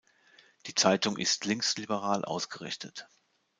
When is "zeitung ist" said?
0.73-1.45